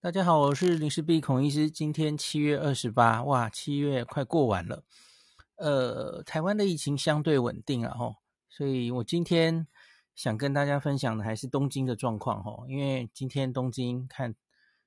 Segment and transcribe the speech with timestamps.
[0.00, 1.68] 大家好，我是林氏璧孔医师。
[1.68, 4.84] 今天七月二十八，哇，七月快过完了。
[5.56, 8.14] 呃，台湾的疫情相对稳定啊，吼，
[8.48, 9.66] 所以我今天
[10.14, 14.36] 想跟大家分享的还是东京的状况，吼，因为今天东京看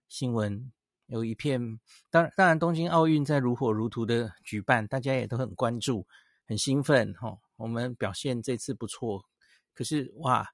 [0.07, 0.71] 新闻
[1.07, 1.77] 有一片，
[2.09, 6.07] 当然，当然，东京奥运在如火如荼的举办，大家也都很关注，
[6.47, 9.25] 很兴奋，吼，我们表现这次不错，
[9.73, 10.47] 可是哇，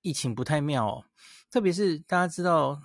[0.00, 1.04] 疫情不太妙哦，
[1.50, 2.80] 特别是大家知道，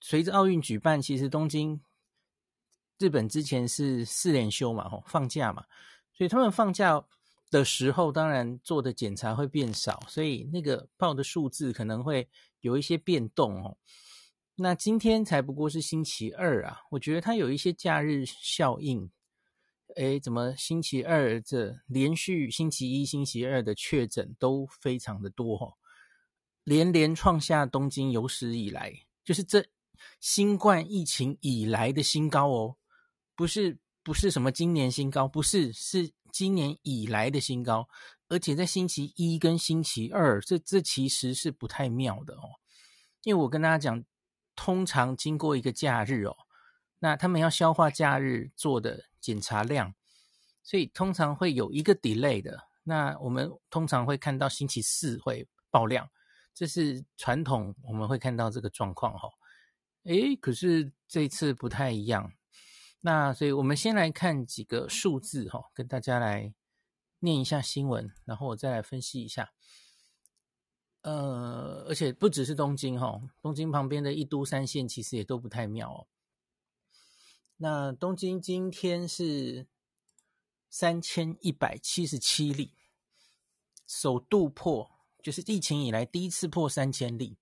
[0.00, 1.80] 随着奥运举办，其实东京、
[2.98, 5.64] 日本之前是四连休嘛，吼，放假嘛，
[6.12, 7.04] 所以他们放假
[7.50, 12.28] 的时候，当然做的检查会变少，所以那个报的数字可能会
[12.60, 13.76] 有一些变动哦。
[14.54, 19.10] 那今天才不过是星期二啊，我觉得它有一些假日效应。
[19.96, 25.74] 诶，怎么星期二这连续星期一、星期二的确诊都非常的多哦，
[26.64, 28.92] 连连创下东京有史以来
[29.24, 29.66] 就是这。
[30.20, 32.76] 新冠疫情以来的新高哦，
[33.34, 37.88] 不是不是什么今年新高，不是是今年以来的新高，
[38.28, 42.60] 而且在星期一跟星期二，这这其实是不太妙的哦。
[43.22, 44.04] 因为我跟大家讲，
[44.54, 46.36] 通常经过一个假日哦，
[47.00, 49.94] 那他们要消化假日做的检查量，
[50.62, 52.68] 所以通常会有一个 delay 的。
[52.84, 56.08] 那我们通常会看到星期四会爆量，
[56.54, 59.32] 这是传统，我们会看到这个状况哈、哦。
[60.06, 62.32] 诶，可是这次不太一样。
[63.00, 66.54] 那所以我们先来看几个数字哈，跟大家来
[67.18, 69.52] 念一下新闻，然后我再来分析一下。
[71.02, 76.06] 呃，而且不只是东京哈，东京旁边的一都三县其实也都不太妙哦。
[77.56, 79.66] 那东京今天是
[80.68, 82.72] 三千一百七十七例，
[83.86, 84.90] 首度破，
[85.22, 87.38] 就是疫情以来第一次破三千例。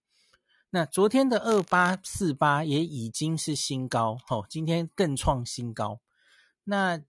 [0.75, 6.01] 那昨天的二八四八也已经是新高，哦，今天更创新高。
[6.65, 7.01] 那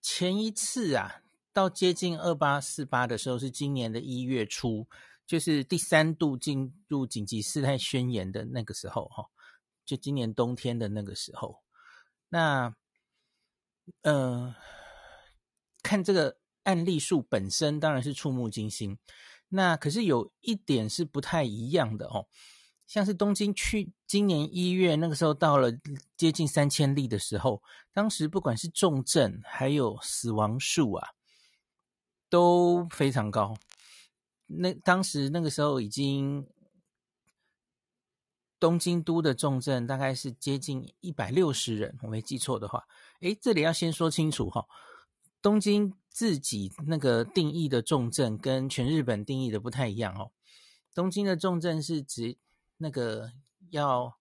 [0.00, 1.22] 前一次啊，
[1.52, 4.86] 到接近二八四八的时候是今年的一月初，
[5.26, 9.26] 就是第三度进入紧急事态宣言的那个时候，哈，
[9.84, 11.64] 就今年冬天的那个时候。
[12.28, 12.72] 那，
[14.02, 14.54] 呃，
[15.82, 18.96] 看这个案例数本身当然是触目惊心，
[19.48, 22.28] 那可是有一点是不太一样的哦。
[22.88, 25.70] 像是东京去今年一月那个时候到了
[26.16, 27.62] 接近三千例的时候，
[27.92, 31.10] 当时不管是重症还有死亡数啊，
[32.30, 33.54] 都非常高。
[34.46, 36.48] 那当时那个时候已经
[38.58, 42.88] 东京都的重症大概是接近一百六十人，我没记错的话。
[43.20, 44.66] 诶，这里要先说清楚哈，
[45.42, 50.32] 东京自己那个定义的重症跟全日本定义的不太一样哦。
[50.94, 52.38] 东京的重症是指
[52.78, 53.30] 那个
[53.70, 54.18] 要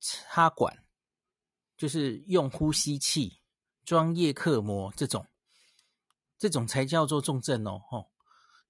[0.00, 0.84] 插管，
[1.76, 3.40] 就是用呼吸器
[3.84, 5.26] 装叶克膜这种，
[6.38, 7.82] 这种才叫做重症哦。
[7.88, 8.10] 吼，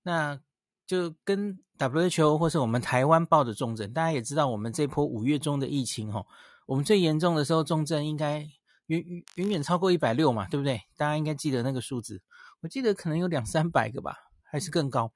[0.02, 0.40] 那
[0.86, 6.26] 就跟 WHO 或是我们台湾报的重症，大家也知道，我们这波五月中的疫情，吼，
[6.66, 8.38] 我们最严重的时候重症应该
[8.86, 10.80] 远远远远超过一百六嘛，对不对？
[10.96, 12.22] 大家应该记得那个数字，
[12.60, 15.12] 我记得可能有两三百个吧，还是更高。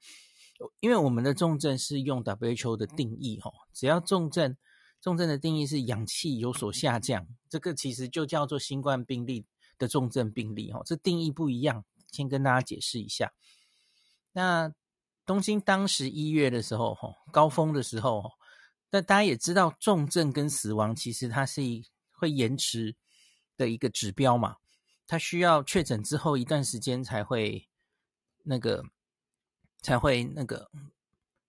[0.81, 4.55] 因为我们的重症是用 WHO 的定义，吼，只要重症，
[5.01, 9.47] 重症的定义是氧气有所下降，这个其实就叫做新冠病例
[9.79, 13.33] 的重症病例，吼，这定义不一样，先跟大家解释一下。
[14.33, 14.71] 那
[15.25, 18.33] 东京当时一月的时候，吼，高峰的时候，
[18.91, 22.95] 那大家也知道，重症跟死亡其实它是一会延迟
[23.57, 24.57] 的一个指标嘛，
[25.07, 27.67] 它需要确诊之后一段时间才会
[28.43, 28.85] 那个。
[29.83, 30.71] 才会那个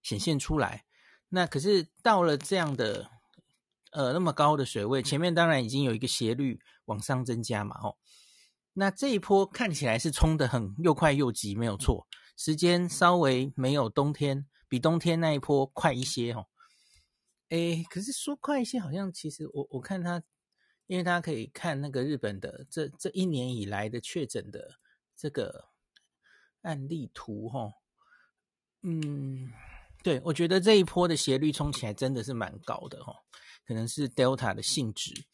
[0.01, 0.85] 显现出来。
[1.29, 3.09] 那可是到了这样的
[3.91, 7.97] 呃那么高的水位，前面当然已经有一个斜率往上增加嘛，吼。
[8.73, 12.07] 那这一波看起来是冲得很又快又急，没有错。
[12.37, 16.47] 时间稍微没有冬天比冬天那一波快一些，吼。
[17.49, 20.23] 诶，可是说快一些，好像其实我我看他，
[20.87, 24.79] 因为大家可以看那个日本的这这一年以来的确诊的
[25.17, 25.65] 这个
[26.61, 27.80] 案例图，吼。
[28.83, 29.51] 嗯，
[30.03, 33.15] 对，我觉得这一波的斜率冲起来真的是蛮高的哦，
[33.67, 35.25] 可能是 Delta 的性质。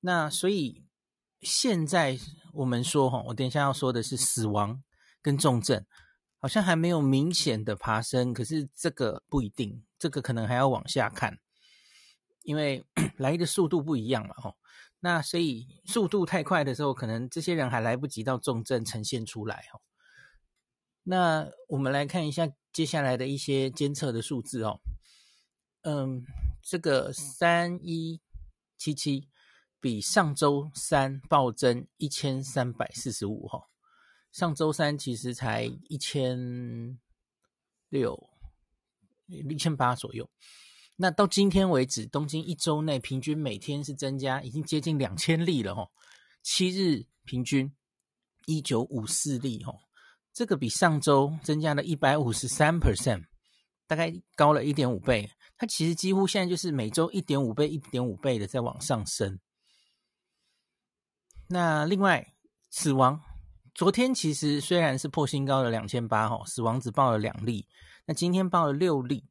[0.00, 0.84] 那所以
[1.42, 2.18] 现在
[2.52, 4.82] 我们说哈，我等一下要说的是死亡
[5.20, 5.84] 跟重症，
[6.38, 11.38] 好像还没有明显的爬升，可是这个不一定，这个可能还要往下看，
[12.44, 12.84] 因为
[13.18, 14.56] 来的速度不一样嘛，哦。
[15.00, 19.80] 那所以速度太快的时候，可能这些人还来不及到重症呈现出来，哦。
[21.08, 24.80] 那我们来看一下接下来的一些监测的数字哦。
[25.82, 26.24] 嗯，
[26.62, 28.20] 这个三一
[28.76, 29.28] 七七
[29.80, 33.62] 比上周三暴增一千三百四十五哈，
[34.32, 36.98] 上周三其实才一千
[37.88, 38.28] 六
[39.28, 40.28] 一千八左右，
[40.96, 45.88] 那到今天为止，东京一周内平均每天是增加已经接近两千例了哈，
[46.42, 47.72] 七日平均
[48.46, 49.72] 一九五四例哈，
[50.36, 53.24] 这个比上周增加了一百五十三 percent，
[53.86, 55.26] 大概高了一点五倍。
[55.56, 59.40] 它其实几乎现在就是每周一点五倍、一点五倍的在往上升。
[61.48, 62.34] 那另外
[62.70, 63.18] 死亡，
[63.74, 67.66] 昨天其实虽然是破新高的两千八哈，死亡只报了两例。
[68.04, 69.24] 那今天报了六例。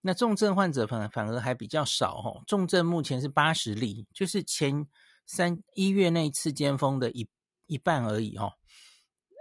[0.00, 4.86] 那重症患者反反而还比较少哈，重症目前是八十例，就是前
[5.26, 7.28] 三一月那次尖峰的一
[7.66, 8.52] 一半而已哈。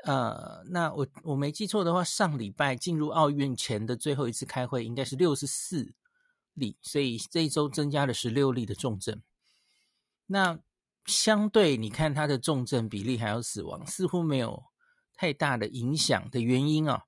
[0.06, 5.94] 呃，那我我没记错的话，上礼拜进入奥运前的最后一次开会应该是六十四
[6.54, 9.22] 例，所以这一周增加了十六例的重症。
[10.26, 10.60] 那
[11.06, 14.66] 相对你看它的重症比例还有死亡，似乎没有
[15.14, 17.04] 太大的影响的原因啊，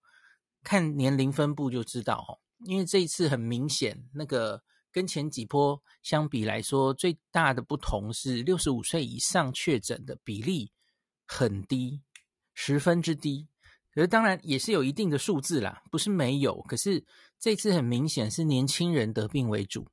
[0.64, 2.40] 看年龄分布就知道哦。
[2.66, 10.72] 因为这一次很明显，那个跟前几波相比来说，最大的不同是六十五岁以上确诊的比例
[11.26, 12.02] 很低。
[12.56, 13.48] 十分之低，
[13.94, 16.60] 可是当然也是有一定的数字啦，不是没有。
[16.63, 17.04] 可是
[17.38, 19.86] 这次很明显是年轻人得病为主，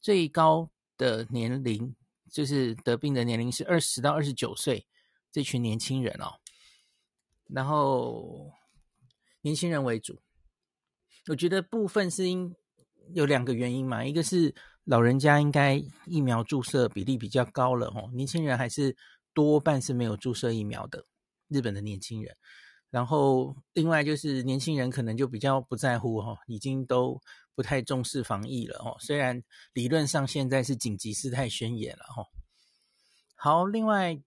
[0.00, 1.94] 最高的年龄
[2.32, 4.86] 就是得病的年龄是二十到二十九岁
[5.30, 6.40] 这群年轻人哦，
[7.48, 8.50] 然后
[9.42, 10.18] 年轻人为主。
[11.28, 12.54] 我觉得部分是因
[13.12, 14.54] 有两个原因嘛，一个是
[14.84, 15.74] 老人家应该
[16.06, 18.96] 疫苗注射比例比较高了哦，年轻人还是
[19.34, 21.04] 多半是没有注射疫苗的。
[21.48, 22.36] 日本的年轻人，
[22.90, 27.20] 然后另外就是年轻人可能就比较不在乎哈，已经都
[27.54, 28.96] 不太重视防疫了哦。
[29.00, 32.24] 虽然理论上现在是紧急事态宣言了哈。
[33.34, 34.20] 好，另外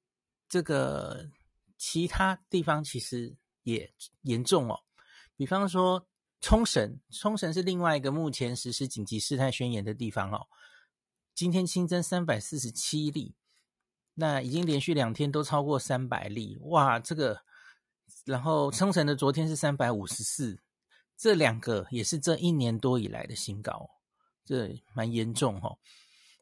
[0.47, 1.29] 这个
[1.77, 4.79] 其他地方其实也严重哦，
[5.35, 6.07] 比方说
[6.41, 10.47] 冲绳，冲绳是另外一个目前实施紧急事态宣言的地方哦。
[11.35, 13.35] 今天新增三百四十七例。
[14.21, 17.41] 那已经连续两天都超过三百例，哇，这个，
[18.25, 20.59] 然后冲绳的昨天是三百五十四，
[21.15, 23.89] 这两个也是这一年多以来的新高，
[24.43, 25.79] 这蛮严重哦。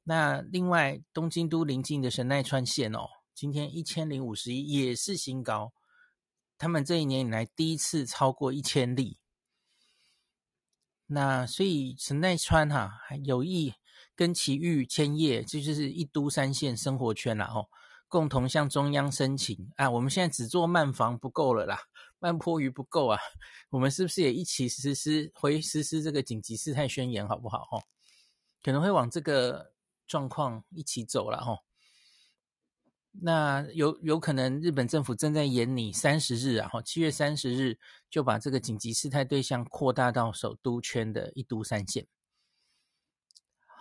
[0.05, 5.71] 那另外东京都邻近的神奈川县哦，今天一千零五十一也是新高，
[6.57, 9.19] 他们这一年以来第一次超过一千例。
[11.05, 13.75] 那所以神奈川哈、啊、还有意。
[14.17, 17.69] 跟埼玉、千叶，这就是一都三县生活圈啦，吼，
[18.07, 21.79] 共同向中央申请啊，我们现在只做慢房不够了啦，
[22.17, 23.19] 慢坡鱼不够啊，
[23.69, 27.63] 我们是不是也一起实施回实施这个紧急事态宣言，好不好？
[27.69, 27.83] 吼，
[28.63, 29.71] 可能会往这个
[30.07, 31.59] 状况一起走了，吼。
[33.19, 37.77] 那有有可能日本政府正在演拟三十日啊，吼，七月三十日
[38.09, 42.07] 就把这个紧急事态对象扩大到首都圈的一都三县。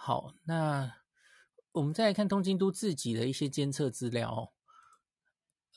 [0.06, 0.99] 好，那
[1.73, 4.53] 我们再来看东京都自己的一些监测资料哦。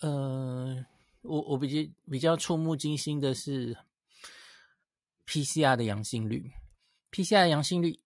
[0.01, 0.85] 呃，
[1.23, 3.75] 我我比较比较触目惊心的是
[5.25, 6.51] PCR 的阳性率
[7.11, 8.01] ，PCR 的阳性率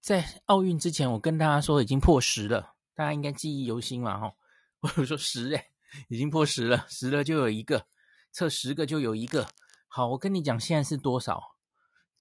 [0.00, 4.34] 在奥运之前，我跟大家说已经破十了，大家应该记忆犹新嘛，哈。
[4.80, 5.70] 我说十诶，
[6.08, 7.86] 已经破十了，十了就有一个，
[8.32, 9.48] 测十个就有一个。
[9.86, 11.54] 好，我跟你讲，现在是多少？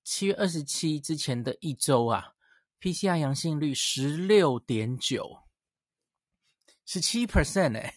[0.03, 2.35] 七月二十七之前的一周啊。
[2.83, 5.37] PCR 阳性率十六点九，
[6.85, 7.95] 十七 percent 哎，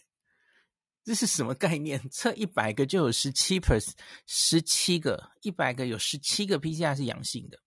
[1.02, 2.08] 这是什么概念？
[2.08, 3.94] 测一百个就有十七 percent，
[4.26, 7.58] 十七个，一百个有十七个 PCR 是阳性的。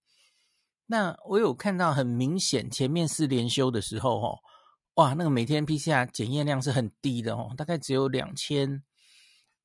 [0.85, 4.39] 那我有看到很明显，前面四连休的时候，哦，
[4.93, 8.81] 哇，那个每天 PCR 检验量是很低的哦，大概只有两千、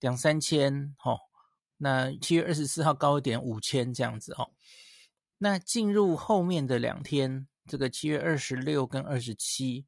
[0.00, 1.16] 两三千，哦。
[1.76, 4.50] 那七月二十四号高一点，五千这样子，哦。
[5.44, 9.84] 那进入后面的两天，这个七月二十六跟二十七，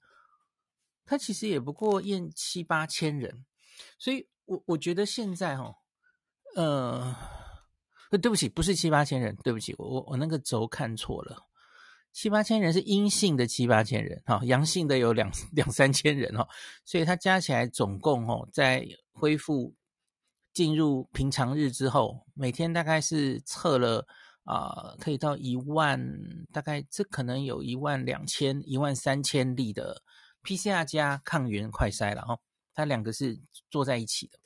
[1.06, 3.46] 它其实也不过验七八千人，
[3.98, 5.75] 所以我我觉得现在哈，
[6.56, 7.16] 呃，
[8.10, 11.38] 对不起，不是七八千人，对不起，我我我那个轴看错了，
[12.12, 16.46] 七八千人是阴性的七八千人，哈，阳性的有两两三千人哈，
[16.84, 19.75] 所以它加起来总共哈，在恢复
[20.52, 24.06] 进入平常日之后，每天大概是测了。
[24.46, 30.02] 啊、可以到一万，大概这可能有一万两千、一万三千例的
[30.44, 32.38] PCR 加抗原快筛了哈，
[32.72, 34.38] 它两个是做在一起的。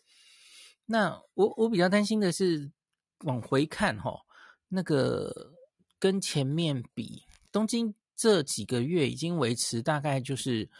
[0.87, 2.73] 那我我比较担心的是
[3.25, 4.23] 往回看哈，
[4.69, 5.53] 那个
[5.99, 10.71] 跟前面比，东京这几个月已经维持大概就是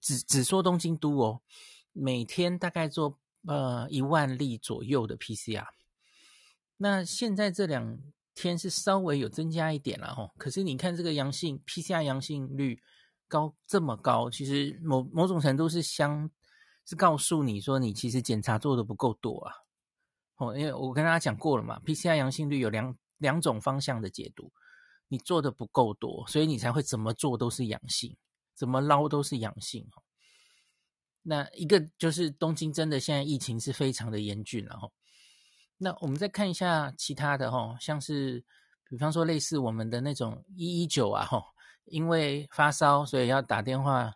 [0.00, 1.42] 只只说东京都哦，
[1.92, 5.66] 每天大概做呃一万例左右的 PCR。
[6.76, 7.98] 那现在这两
[8.34, 12.80] 天是稍微有增加一点了哈，可是你看这个阳性 PCR 阳性率
[13.28, 16.30] 高这么高，其实某某种程度是相
[16.86, 19.52] 是告诉你说你其实检查做的不够多啊。
[20.36, 24.50] 哦，因为我跟大家讲过了嘛，PCR 阳性率有两两种方向的解读，
[25.08, 28.16] 你做的不够多，所以你才会怎么做都是阳性，
[28.54, 29.86] 怎么捞都是阳性。
[31.22, 34.88] 那一个就是东京真的现在疫情是非常的严峻了哈。
[35.82, 38.44] 那我们再看一下其他的哈，像是
[38.84, 41.42] 比方说类似我们的那种一一九啊哈，
[41.86, 44.14] 因为发烧所以要打电话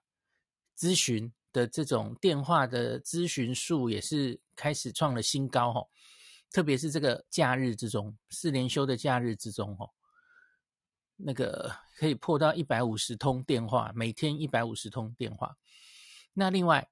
[0.76, 5.83] 咨询的这种电话的咨询数也是开始创了新高哈。
[6.52, 9.90] 特别是这个假日之中，四连休的假日之中，哦，
[11.16, 15.56] 那个可以破到一百五十通电话，每天一百五十通电话。
[16.35, 16.87] 那另外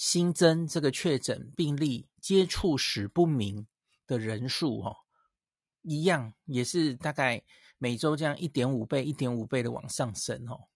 [0.00, 3.66] 新增这个确诊病例接触史不明
[4.06, 4.96] 的人数，哦，
[5.82, 7.42] 一样也是大概
[7.76, 10.68] 每周这样一点五倍、一点五倍的往上升，哦。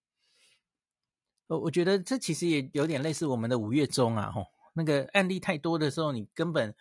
[1.47, 6.75] 我我觉得这其实也有点类似我们的五月中啊，吼，那个案例太多的时候，你根本。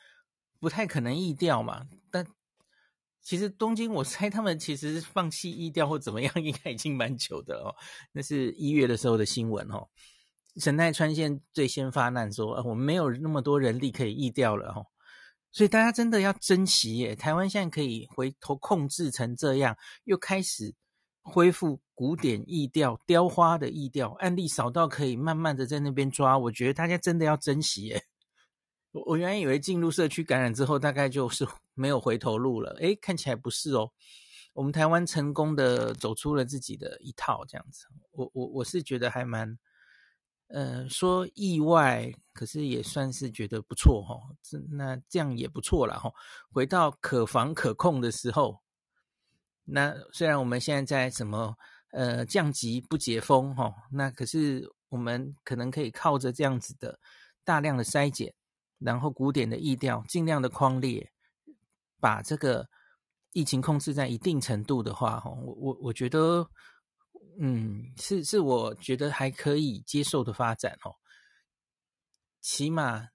[0.59, 2.25] 不太可能疫调嘛，但
[3.21, 7.75] 其实东京，我猜他们其实放弃疫调或怎么样，应该已经蛮久的哦。
[8.13, 9.89] 那是一月的时候的新闻哦。
[10.57, 14.88] 神奈川县最先发难说，我们没有那么多人力可以疫调了哦。
[15.51, 20.74] 所以大家真的要珍惜耶，台湾现在可以回头控制成这样，又开始
[21.22, 28.03] 恢复古典疫调、雕花的疫调，案例少到可以慢慢的在那边抓，我觉得大家真的要珍惜耶。
[28.91, 32.72] 我我原来以为进入社区感染之后，大概就是 没有回头路了。
[32.79, 33.91] 诶，看起来不是哦。
[34.53, 37.86] 我们台湾成功的走出了自己的一套，这样子。
[38.12, 39.57] 我我我是觉得还蛮，
[40.53, 46.12] 呃，说意外，可是也算是觉得不错哈、这那这样也不错了哈、
[46.51, 48.62] 回到可防可控的时候，
[49.65, 51.55] 那虽然我们现在在什么
[51.91, 57.00] 呃降级不解封哈、那可是我们可能可以靠着这样子的
[57.43, 58.33] 大量的筛检。
[58.79, 61.10] 然后古典的疫调，尽量的框列，
[62.01, 62.67] 把这个
[63.31, 66.45] 疫情控制在一定程度的话，哈，我我我觉得，
[67.40, 70.96] 嗯，是是，我觉得还可以接受的发展，哦。
[72.42, 73.08] 起码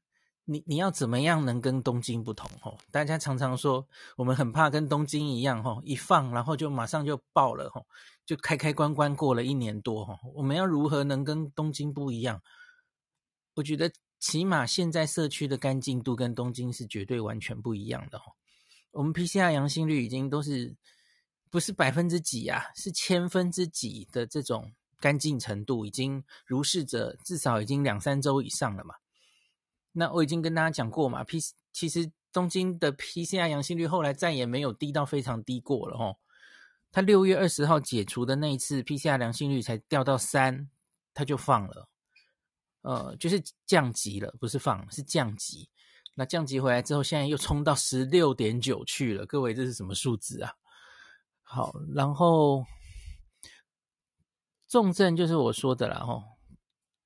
[0.44, 2.78] 你你要怎么样能跟东京不同，哦？
[2.90, 7.86] 大家常常说我们很怕跟东京一样，哦，一放然后就马上就爆了，哦，
[8.24, 12.42] 就开开关关过了一年多，哦，我们要如何能跟东京不一样？
[13.54, 13.90] 我觉得。
[14.20, 18.22] 起码现在社区的干净度跟东京是绝对完全不一样的哦。
[18.90, 20.76] 我们 PCR 阳性率已经都是
[21.50, 28.94] 不是百分之几啊，是千分之几的这种干净程度，已经如是者至少已经两三周以上了嘛。
[29.92, 31.38] 那我已经跟大家讲过嘛，P
[31.72, 36.14] 其实东京的 PCR 阳性率后来再也没有低到非常低过了哈。
[36.90, 40.68] 他六月二十号解除的那一次 PCR 阳性率才掉到三，
[41.12, 41.88] 他就放了。
[42.82, 45.68] 呃，就是降级了，不是放，是降级。
[46.14, 49.26] 那降级回来之后，现在又冲到十六点九去了。
[49.26, 50.52] 各位，这是什么数字啊？
[51.50, 52.62] 好，然后
[54.68, 56.22] 重症就是我说的了哈。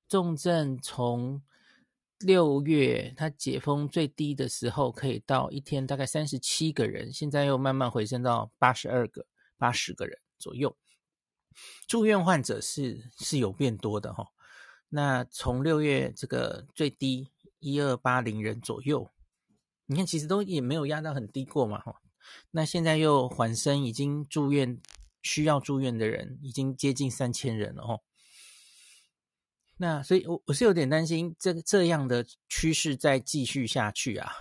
[0.09, 1.41] 重症从
[2.19, 9.25] 六月它解封最低的时候，可以到一天大概三十七个人，现在又慢慢回升到八十二个、
[9.57, 10.75] 八十个人左右。
[11.87, 14.27] 住院患者是是有变多的哈。
[14.89, 19.09] 那从六月这个最低一二八零人左右，
[19.85, 22.01] 你看其实都也没有压到很低过嘛，哈。
[22.51, 24.79] 那现在又缓升，已经住院
[25.21, 28.01] 需要住院的人已经接近三千人了，哦。
[29.77, 34.31] 那所以，我我是有点担心，这这样的趋势再继续下去啊，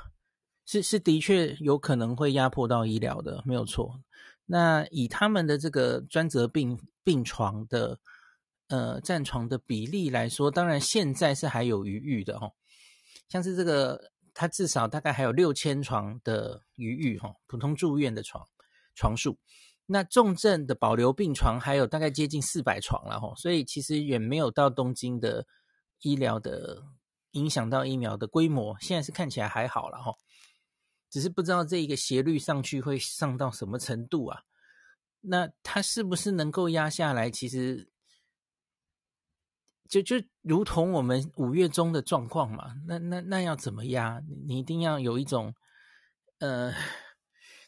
[0.67, 4.01] 是是的确有可能会压迫到医疗的，没有错。
[4.47, 7.99] 那以他们的这个专责病病床的。
[8.69, 12.55] 呃，占床的比例来说，当然现在是还有余裕的、哦。
[13.29, 18.49] 像是这个，它至少大概还有六千床的余裕哈、普通住院的床
[18.95, 19.39] 床数。
[19.87, 25.47] 那重症的保留病床还有大概接近四百床了哈、所以其实远没有到东京的
[26.01, 26.83] 医疗的
[27.33, 28.77] 影响到疫苗的规模。
[28.81, 30.15] 现在是看起来还好了哈、
[31.11, 34.43] 只是不知道这一个斜率上去会上到什么程度啊？
[35.21, 37.31] 那它是不是能够压下来？
[37.31, 37.92] 其实。
[39.93, 44.23] 就就如同我们五月中的状况嘛，那那那要怎么压？
[44.47, 45.55] 你一定要有一种，
[46.39, 46.73] 呃，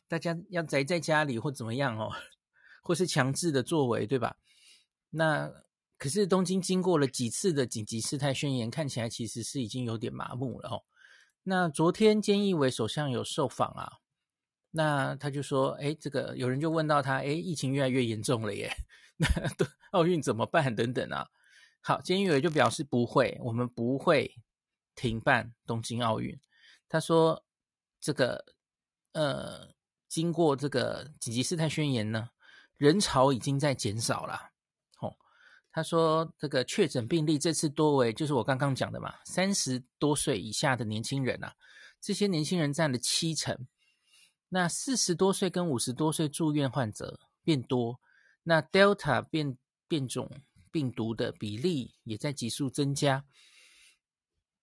[0.09, 2.11] 大家要宅在家里或怎么样哦，
[2.83, 4.39] 或是强制的作为，对吧？
[5.11, 5.53] 那
[5.99, 10.83] 可是东京经过了几次的紧急事态宣言，看起来其实是已经有点麻木了哦。
[11.43, 13.99] 那昨天菅义伟首相有受访啊，
[14.71, 18.75] 那他就说，哎，这个有人就问到他，哎，疫情越来越严重了耶，
[19.21, 19.29] 那
[19.91, 21.29] 奥运怎么办等等啊？
[21.87, 24.35] 好，菅义伟就表示不会，我们不会
[24.95, 26.35] 停办东京奥运。
[26.89, 27.45] 他说，
[28.01, 28.43] 这个
[29.13, 29.69] 呃，
[30.09, 32.31] 经过这个紧急事态宣言呢，
[32.79, 34.53] 人潮已经在减少了。
[35.01, 35.15] 哦，
[35.71, 41.55] 他说这个确诊病例这次多为，就是我刚刚讲的嘛，三十多岁以下的年轻人啊，
[42.01, 43.67] 这些年轻人占了七成。
[44.49, 48.01] 那四十多岁跟五十多岁住院患者变多，
[48.43, 50.31] 那 Delta 变变种。
[50.75, 53.25] 病毒的比例也在急速增加。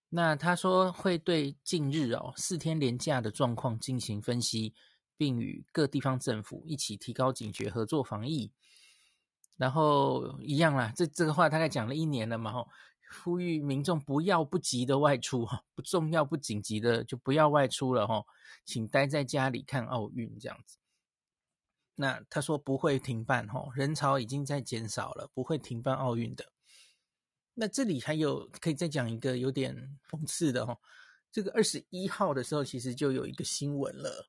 [0.10, 4.74] 那他说会对近日哦四天连假的状况进行分析，
[5.16, 8.52] 并与各地方政府一起提高警觉，合作防疫。
[9.56, 12.68] 然后一样啦，这这个话大概讲了一年了嘛，吼，
[13.24, 18.26] 呼吁民众不要不急的外出，哈不重要不紧急的就不要外出了，吼，
[18.66, 20.81] 请待在家里看奥运这样子。
[22.02, 26.44] 那他说不会停办，哈，人潮已经在减少了，不会停办奥运的。
[27.54, 30.76] 那这里还有可以再讲一个有点讽刺的，吼，
[31.32, 34.28] 这个二十一号的时候，其实就有一个新闻了，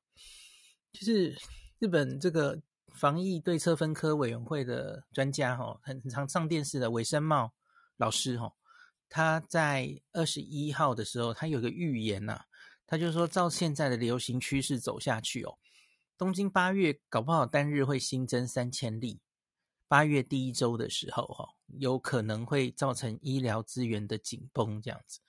[0.91, 1.35] 就是
[1.79, 2.61] 日本这个
[2.93, 7.51] 防疫对策分科委员会的专家，哈，很常上电视的尾生茂
[7.97, 8.53] 老师，哈，
[9.09, 12.39] 他在二十一号的时候，他有个预言呐，
[12.85, 15.57] 他就说照现在的流行趋势走下去，哦。
[16.17, 19.19] 东京八月搞不好单日会新增三千例，
[19.87, 25.19] 八月第一周的时候，哈，有可能会造成医疗资源的紧绷，这样子。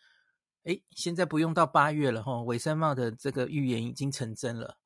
[0.64, 4.78] 诶，现在不用到八月了，哈，尾生茂的这个预言已经成真了，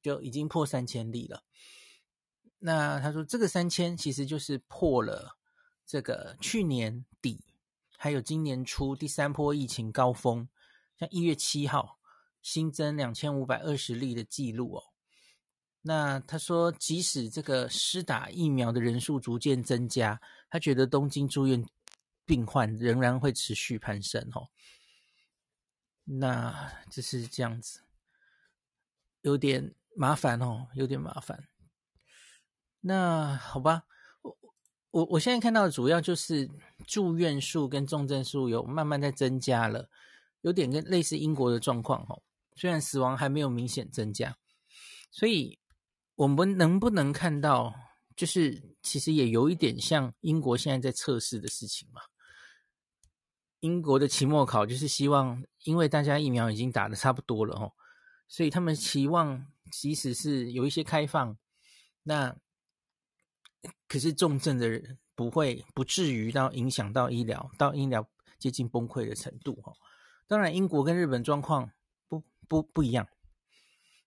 [0.00, 1.42] 就已经破三千例了。
[2.58, 5.36] 那他说，这个三千其实就是破了
[5.86, 7.44] 这个去年底
[7.96, 10.48] 还有今年初第三波疫情高峰，
[10.96, 11.98] 像一月七号
[12.40, 14.84] 新增两千五百二十例的记录哦。
[15.82, 21.64] 那他说，即使这个施打疫苗的人数逐渐增加，他觉得东京住院
[22.26, 24.50] 病患仍然会持续攀升哦。
[26.04, 27.80] 那就是这样子，
[29.22, 31.48] 有点麻烦哦，有点麻烦。
[32.80, 33.84] 那好吧，
[34.20, 34.38] 我
[34.90, 36.46] 我我现在看到的主要就是
[36.86, 39.88] 住院数跟重症数有慢慢在增加了，
[40.42, 42.22] 有点跟类似英国的状况哦。
[42.54, 44.36] 虽然死亡还没有明显增加，
[45.10, 45.58] 所以。
[46.20, 47.74] 我们能不能看到，
[48.14, 52.02] 就是其实也有一点像英国现在在测试的事情嘛？
[53.60, 57.72] 英国的期末考就是希望，因为大家疫苗已经打得差不多了哦，
[58.28, 61.38] 所以他们期望，即使是有一些开放，
[62.02, 62.36] 那
[63.88, 68.06] 可是重症的人不会不至于到影响到医疗，到医疗
[68.38, 69.72] 接近崩溃的程度哦。
[70.28, 71.70] 当然，英国跟日本状况
[72.08, 73.08] 不不不一样，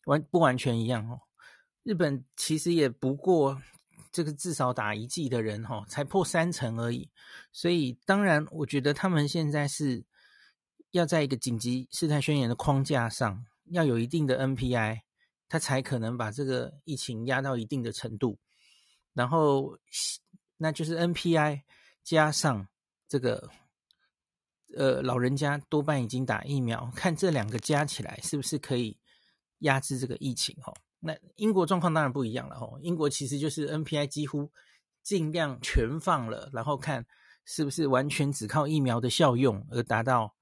[0.05, 1.21] 完不完全一样哦。
[1.83, 3.61] 日本其实也不过
[4.11, 7.09] 这个至少打一剂的人哈，才破三成而已。
[7.51, 10.05] 所以当然，我觉得他们现在是
[10.91, 15.01] 要在一个紧急事态宣言的框架上，要有一定的 NPI，
[15.49, 18.39] 他才可能把这个疫情压到一定的程度。
[19.13, 19.77] 然后
[20.57, 21.63] 那就是 NPI
[22.03, 22.67] 加上
[23.07, 23.49] 这个
[24.75, 28.97] 呃老人家多半已经打疫苗，看这两个加起来是不是可以
[29.59, 30.73] 压制这个疫情哈。
[31.05, 34.49] 那英国状况当然不一样了吼，英国其实就是 NPI 几乎
[35.03, 37.05] 尽量全放了，然后看
[37.43, 40.33] 是不是完全只靠疫苗的效用而达到，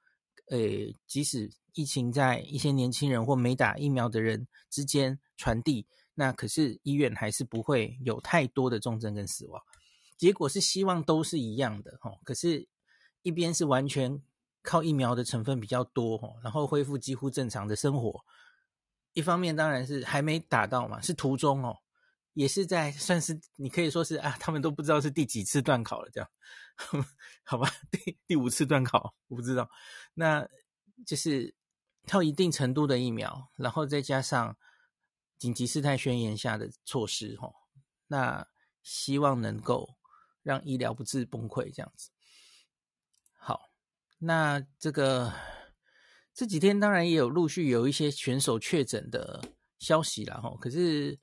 [0.51, 0.59] 呃，
[1.07, 9.59] 即使疫情在一些年轻人或没打疫苗的人之间传递，那可是医院还是不会有太多的重症跟死亡。
[10.15, 12.67] 结果是希望都是一样的吼，可是
[13.23, 14.21] 一边是完全
[14.61, 18.23] 靠疫苗的成分比较多吼，然后恢复几乎正常的生活。
[19.13, 21.77] 一方面当然是还没打到嘛，是途中哦，
[22.33, 26.29] 也是在算是你可以说是啊，他们都不知道是第几次段考了，这样，
[27.43, 29.69] 好吧，第第五次段考我不知道，
[30.13, 30.47] 那
[31.05, 31.53] 就是
[32.07, 34.55] 到一定程度的疫苗，然后再加上
[35.37, 37.53] 紧急事态宣言下的措施哦，
[38.07, 38.47] 那
[38.81, 39.97] 希望能够
[40.41, 42.09] 让医疗不致崩溃这样子。
[43.33, 43.69] 好，
[44.19, 45.33] 那这个。
[46.33, 49.41] 这几天当然也有陆续有一些选手确诊的
[49.79, 51.19] 消息啦，吼，可是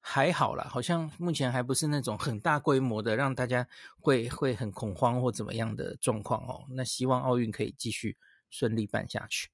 [0.00, 6.64] 还好啦，好像目前还不是那种很大规模的让大家会会很恐慌或怎么样的状况哦。
[6.70, 8.16] 那希望奥运可以继续
[8.48, 9.50] 顺利办下去。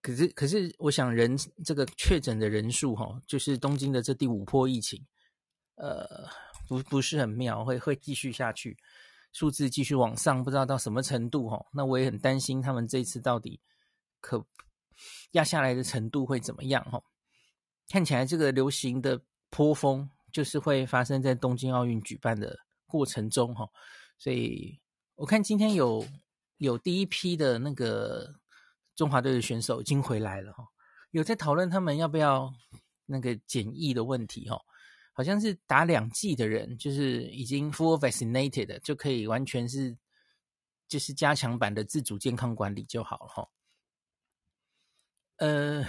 [0.00, 5.04] 可是可是，我想人这个确诊的人数哈，就是东京的这第五波疫情，
[5.74, 6.28] 呃，
[6.68, 8.78] 不不是很妙，会会继续下去，
[9.38, 11.64] 数字继续往上，不知道到什么程度哦。
[11.72, 13.60] 那我也很担心他们这次到底
[14.20, 14.44] 可
[15.30, 17.00] 压下来的程度会怎么样哦。
[17.88, 23.70] 看起来这个流行的波峰就是会发生在东京奥运举办的过程中哈，
[24.18, 24.76] 所以
[25.14, 26.04] 我看今天有
[26.56, 28.34] 有第一批的那个
[28.96, 30.64] 中华队的选手已经回来了哈，
[31.12, 32.52] 有在讨论他们要不要
[33.06, 34.60] 那个检疫的问题哈，
[35.18, 39.98] 好像是打两剂的人就是已经 full vaccinated 就可以完全是
[40.86, 43.48] 就是加强版的自主健康管理就好了哈，
[45.38, 45.84] 呃。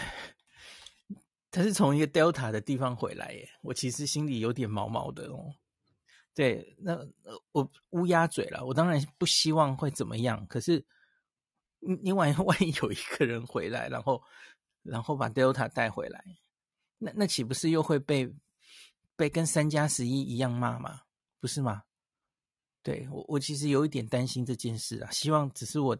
[1.51, 5.55] 他是从一个 Delta 的地方回来耶，我其实心里有点毛毛的哦。
[6.35, 6.95] 对，那
[7.51, 10.45] 我乌鸦嘴了，我当然不希望会怎么样。
[10.45, 10.85] 可是
[11.79, 14.21] 你你万一万一有一个人回来，然后
[14.83, 16.23] 然后把 Delta 带回来，
[16.99, 18.31] 那那岂不是又会被
[19.19, 21.01] 被跟三加十一一样骂吗？
[21.41, 21.83] 不是吗？
[22.81, 25.97] 对，我我其实有一点担心这件事啊，希望只是我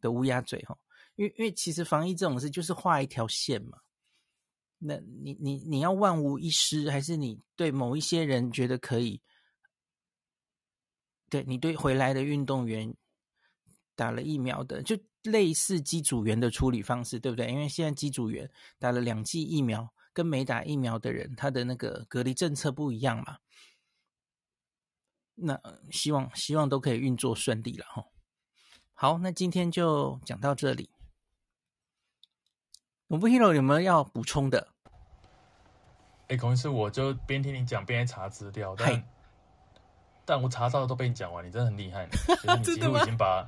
[0.00, 0.74] 的乌鸦嘴哈，
[1.16, 3.80] 因为因为其实防疫这种事就是画一条线嘛。
[4.78, 9.20] 那你你你要万无一失，还是你对某一些人觉得可以？
[11.28, 12.94] 对你对回来的运动员
[13.94, 17.46] 打了疫苗的，就类似机组员的处理方式，对不对？
[17.52, 23.36] 因为现在机组员打了两剂疫苗，跟没打疫苗的人，他的那个隔离政策不一样嘛。
[25.34, 28.06] 那希望希望都可以运作顺利了哈。
[28.94, 30.88] 好，那今天就讲到这里。
[33.08, 34.68] 我不 Hero 有没有要补充的？
[36.28, 39.04] 哎，孔医师，我就边听你讲边查资料，但
[40.24, 43.46] 但我查到的都被你讲完，你真的很厉害， 就是你几乎已经把，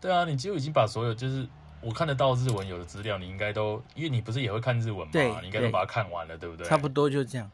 [0.00, 1.46] 对啊，你几乎已经把所有就是
[1.80, 6.66] 我看得到日文有的资料，你应该都，因为你不是也会看日文嘛，你应该都把它看完了，对不对？
[6.66, 7.50] 差不多就这样。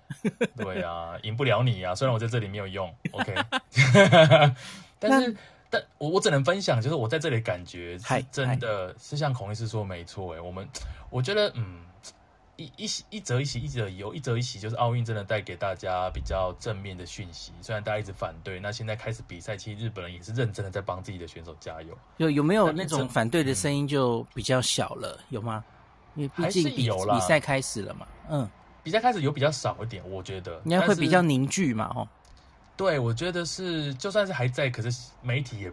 [0.57, 3.35] 对啊， 赢不了你啊，虽然我在这里没有用，OK，
[4.99, 5.37] 但是
[5.71, 10.69] 但我我只能分享，就是我在这里感觉是真的是像孔医师说没错，哎，我们
[11.11, 11.81] 我觉得嗯。
[12.57, 17.53] 一一一则一喜，一则一忧，一则一喜，就是奥运真的带给大家比较正面的讯息。
[17.61, 21.97] 虽然大家一直反对，那现在开始比赛，其实日本人也是认真的在帮自己的选手加油。
[22.19, 25.17] 有有没有那种反对的声音就比较小了？
[25.21, 25.65] 嗯、有吗？
[26.15, 28.07] 因为毕竟比比赛开始了嘛。
[28.31, 28.49] 嗯，
[28.83, 31.93] 比赛开始有比较少一点，我觉得应该会比较凝聚嘛。
[31.97, 32.09] 哦，
[32.77, 35.73] 对，我觉得是，就算是还在，可是媒体也。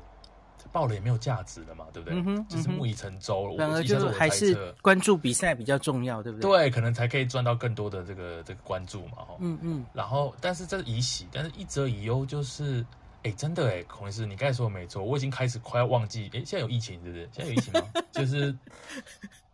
[0.72, 2.18] 报了也没有价值了嘛，对不对？
[2.18, 3.58] 嗯哼，就是木已成舟了。
[3.58, 6.50] 反而就是还是关注比赛比较重要，对不对？
[6.50, 9.36] 对，可能才可以赚到更多的这个这个关注嘛，哈。
[9.40, 9.86] 嗯嗯。
[9.94, 12.86] 然后，但是这是以喜，但是一则以忧，就是，
[13.24, 17.30] 哎，真的哎，孔医师，你刚才说的没错，我已经开始快要忘记，哎，现在有疫情，是不是？
[17.34, 17.82] 现在有疫情吗？
[18.12, 18.56] 就是，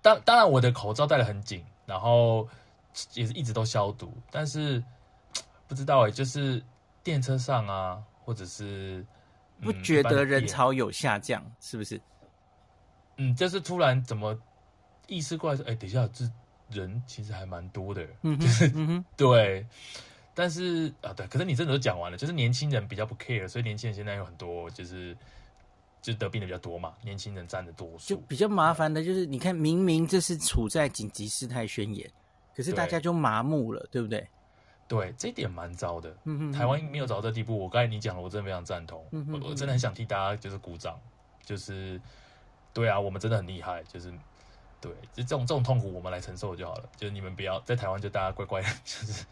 [0.01, 2.47] 当当然我的口罩戴得很紧，然后
[3.13, 4.83] 也是一直都消毒，但是
[5.67, 6.63] 不知道哎，就是
[7.03, 9.05] 电车上啊，或者是。
[9.61, 11.99] 不觉得人潮有下降，嗯、是不是？
[13.17, 14.37] 嗯，就是突然怎么
[15.07, 16.23] 意识过来说，哎、欸，等一下，这
[16.69, 19.65] 人其实还蛮多的，嗯哼，就是嗯哼，对。
[20.35, 25.17] 但是啊，对，可是你真的都讲完了，就是年轻人比较不 care，所以年轻人现在有很多就是
[25.99, 28.13] 就得病的比较多嘛，年轻人占的多数。
[28.13, 32.07] 就比较麻烦的就是，你看，明明这是处在紧急事态宣言，
[32.55, 34.27] 可是大家就麻木了，对，对不对？
[34.87, 36.09] 对，这一点蛮糟的。
[36.23, 37.57] 嗯嗯，台湾没有走到这地步。
[37.57, 39.05] 我刚才你讲了，我真的非常赞同。
[39.11, 40.97] 嗯哼，我我真的很想替大家就是鼓掌，
[41.43, 41.99] 就是
[42.73, 43.83] 对啊，我们真的很厉害。
[43.83, 44.11] 就是
[44.79, 46.89] 对，就这种这种痛苦我们来承受就好了。
[46.95, 49.25] 就是你们不要在台湾，就大家乖乖， 就是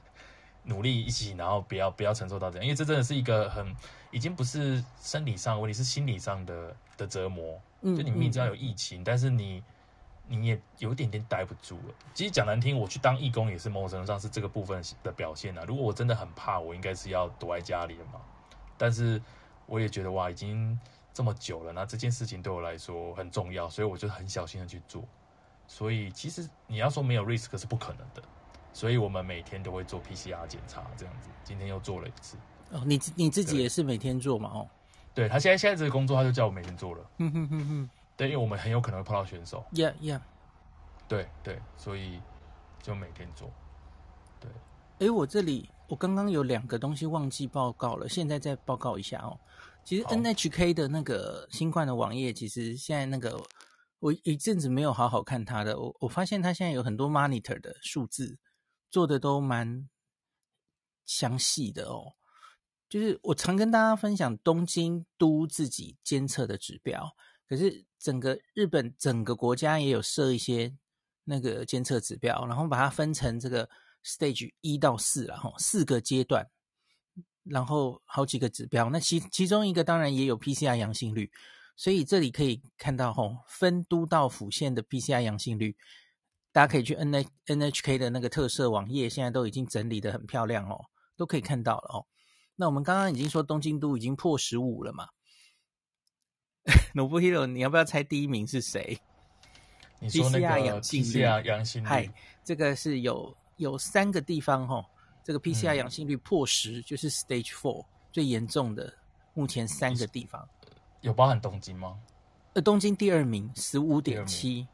[0.64, 3.74] 努力一起，然后不要不要承受到这样，因为这真的是一个很
[4.12, 7.62] 已经不是生理上的问题，是心理上的的折磨。
[7.82, 9.64] 嗯就你明知道有疫情，但是你。
[10.28, 11.94] 你也有一点点待不住了。
[12.14, 15.64] 其实讲难听，我去当义工也是某种程度上是这个部分的表现啊。
[15.68, 18.20] 如果我真的很怕，我应该是要躲在家里了嘛。
[18.78, 19.22] 但是
[19.66, 20.78] 我也觉得哇，已经
[21.14, 25.04] 这么久了，那这件事情对我来说很重要，所以我就很小心的去做。
[25.68, 28.22] 所以其实你要说没有 risk 是不可能的。
[28.74, 31.30] 所以我们每天都会做 PCR 检查，这样子。
[31.46, 32.36] 今天又做了一次。
[32.72, 34.50] 哦，你你自己也是每天做嘛？
[34.54, 34.68] 哦，
[35.14, 37.10] 对，他现在现在这个工作，他就叫我每天做了。
[37.20, 37.90] 嗯哼哼哼。
[38.18, 39.66] 对，因为我们很有可能会碰到选手。
[39.72, 40.22] Yeah, yeah。
[41.08, 42.20] 对对，所以
[42.82, 43.52] 就每天做。
[44.40, 44.50] 对。
[45.00, 49.38] 哎，我这里我刚刚有两个东西忘记报告了，现在再报告一下哦。
[49.84, 53.40] 其实 NHK 的那个新冠的网页，其实现在那个
[54.00, 58.40] 我一阵子没有好好看它的，我我发现它现在有很多 monitor 的数字
[58.90, 59.88] 做的都蛮
[61.06, 62.14] 详细的哦。
[62.88, 67.16] 就是我常跟大家分享东京都自己监测的指标。
[67.48, 70.72] 可是整个日本整个国家也有设一些
[71.24, 73.68] 那个监测指标，然后把它分成这个
[74.04, 76.48] stage 一到四，然后四个阶段。
[77.44, 81.32] 然后好几个指标，那其其中一个当然也有 PCR 阳性率，
[81.76, 85.76] 所以这里可以看到吼，分都道府县的 PCR 阳性率，
[86.52, 92.06] 大家可以去 N H N H K 的那个特色网页，现在都已经整理的很漂亮哦，都可以看到了哦。
[92.56, 95.08] 那我们刚刚已经说东京都已经破十五了嘛
[96.96, 98.98] ？Nobuhiro，你要不要猜第一名是谁？
[100.00, 100.48] 你说那个
[100.82, 102.10] PCR 阳性率，嗨，
[102.44, 104.84] 这个是有有三个地方哈。
[105.24, 108.94] 这个 PCR 阳性率破十，嗯，就是 Stage Four 最严重的，
[109.34, 110.48] 目前三个地方
[111.02, 111.98] 有包含东京吗？
[112.54, 114.68] 呃，东京第二名十五点七，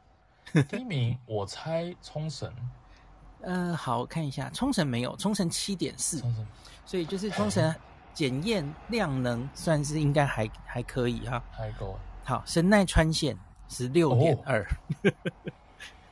[0.67, 2.53] 第一名我猜冲绳。
[3.41, 6.21] 呃，好，看一下冲绳没有，冲绳七点四，
[6.85, 7.73] 所以就是冲绳
[8.13, 11.97] 检验量能算是应该还还可以哈，还够。
[12.23, 13.37] 好，神奈川县
[13.69, 14.65] 十六点二。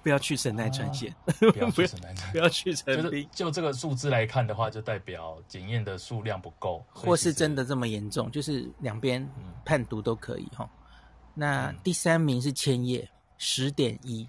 [0.02, 3.04] 不要去神奈川县，不要去神奈川， 不要去成滨。
[3.04, 9.30] 就是就这个数字来看的话，就代表检验的数量不够，或是真的这么严重，就是两边
[9.66, 10.90] 判读都可以哈、嗯。
[11.34, 14.26] 那第三名是千叶，十点一，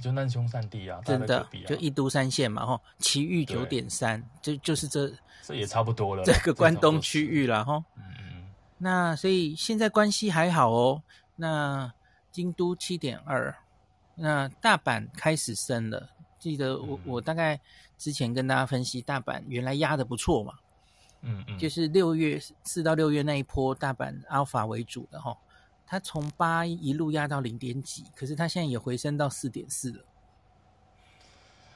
[0.00, 2.78] 就难兄善弟啊，真的就一都三县嘛哈。
[2.98, 5.10] 埼玉九点三，就就是这
[5.42, 7.82] 这也差不多了，这个关东区域了哈。
[8.84, 11.02] 那所以现在关系还好哦。
[11.36, 11.90] 那
[12.30, 13.56] 京都七点二。
[14.14, 17.58] 那大阪开始升了，记得我、嗯、我大概
[17.96, 20.52] 之前跟大家分析，大阪原来压的不错嘛，
[21.22, 25.36] 嗯嗯，就是六月四到六月那一波，大阪 Alpha 为主的哈，
[25.86, 30.04] 它从八一路压到零点几，可是它现在也回升到四点四了，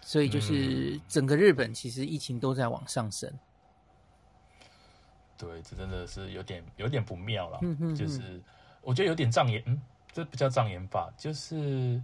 [0.02, 3.38] 所以就是整个日本其实疫情都在往上升，嗯、
[5.38, 8.42] 对，这真的是有点有点不妙了，嗯嗯，就是
[8.82, 9.80] 我觉得有点障眼，嗯，
[10.12, 12.02] 这不叫障眼法，就是。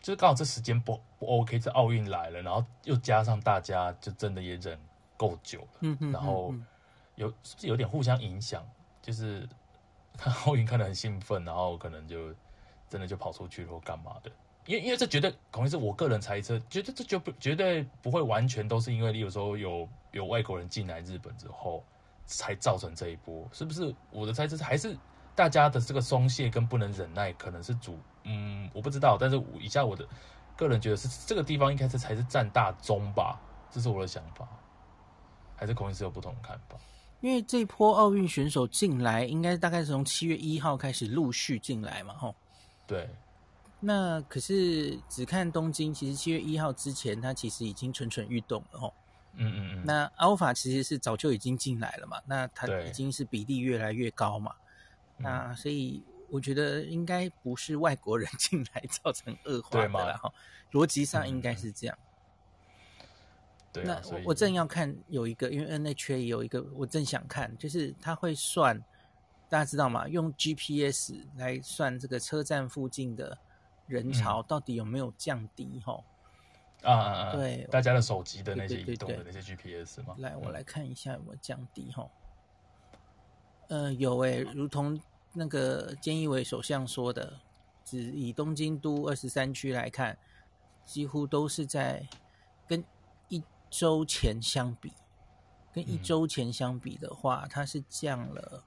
[0.00, 4.76] 就是刚好这时间不不 OK，这奥运来了，然后又加上大家就真的也忍
[5.16, 6.52] 够久了，嗯嗯，然后
[7.14, 8.68] 有是不是有点互相影响？
[9.00, 9.48] 就是
[10.18, 12.34] 看奥运看得很兴奋，然后可能就
[12.88, 14.32] 真的就跑出去或干嘛的。
[14.66, 21.84] 因为因为这绝对可能是我个人猜测，觉得这就不绝对不会完全都是因为，例如说有有外国人进来日本之后
[22.32, 23.94] 才造成这一波，是不是？
[24.10, 24.96] 我的猜测是还是
[25.34, 27.98] 大家的这个松懈跟不能忍耐，可能是主。
[28.24, 30.06] 嗯，我不知道，但是以下我的
[30.56, 33.40] 个人觉得是这个地方应该是才是占大宗吧，
[33.70, 34.48] 这是我的想法，
[35.56, 36.76] 还是孔医师有不同的看法？
[37.20, 42.34] 因为这一波奥运选手进来，应该大概是从七月一号开始陆续进来嘛，吼。
[42.86, 43.08] 对。
[43.84, 48.94] 那可是只看东京，其实七月一号之前，他其实已经蠢蠢欲动了，吼。
[49.34, 49.82] 嗯嗯嗯。
[49.84, 54.54] 那 Alpha 其实是早就已经进来了嘛，那它已经是比例越来越高嘛，
[55.16, 56.02] 那所以。
[56.32, 60.32] 我觉得应该不是外国人进来造成恶化的了哈，
[60.70, 61.98] 逻辑上应该是这样。
[63.70, 68.82] 对，那我我正要看有一个，因为 NHA 有一个，我正想看，就是他会算，
[69.50, 70.08] 大家知道吗？
[70.08, 73.36] 用 GPS 来算这个车站附近的
[73.86, 75.82] 人潮到底有没有降低？
[75.84, 76.04] 哈、嗯，
[76.82, 77.32] 啊！
[77.32, 80.14] 对，大家的手机的那些移动的那些 GPS 吗。
[80.18, 82.08] 来，我来看一下有没有降低哈。
[83.68, 85.00] 呃，有诶、欸，如同。
[85.34, 87.32] 那个菅义伟首相说的，
[87.86, 90.18] 只以东京都二十三区来看，
[90.84, 92.06] 几乎都是在
[92.68, 92.84] 跟
[93.30, 94.92] 一周前相比，
[95.72, 98.62] 跟一周前相比的话，它是降了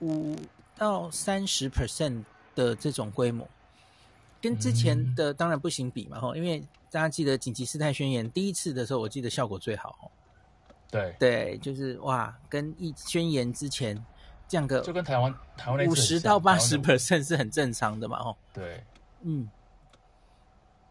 [0.00, 0.34] 五
[0.74, 2.24] 到三十 percent
[2.56, 3.48] 的这种规模，
[4.48, 10.10] 跟之前的当然不行比嘛，吼，因为大家记得紧急事态宣言第一次的时候，我记得效果最好，
[10.90, 14.04] 对对，就是哇，跟一宣言之前。
[14.48, 18.36] 降个就跟台湾台湾五十到八十 percent 是很正常的嘛，吼。
[18.52, 18.80] 对，
[19.22, 19.50] 嗯。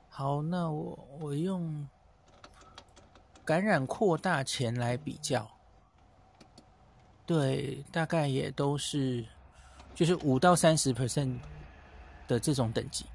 [0.09, 1.87] 好，那我我用
[3.45, 5.49] 感染扩大前来比较，
[7.25, 9.23] 对，大概也都是
[9.93, 11.37] 就是五到三十 percent
[12.27, 13.05] 的这种等级。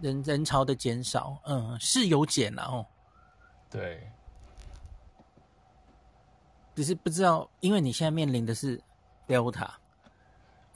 [0.00, 2.86] 嗯，人人潮的减少，嗯，是有减了哦。
[3.70, 4.10] 对。
[6.74, 8.78] 只是不知道，因为你现在面临的是
[9.26, 9.64] Delta，